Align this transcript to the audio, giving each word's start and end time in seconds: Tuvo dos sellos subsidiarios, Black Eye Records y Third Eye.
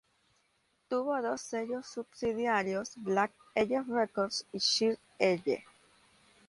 Tuvo 0.89 1.21
dos 1.21 1.41
sellos 1.41 1.85
subsidiarios, 1.85 2.93
Black 2.95 3.33
Eye 3.53 3.83
Records 3.87 4.47
y 4.51 4.57
Third 4.57 4.97
Eye. 5.47 5.63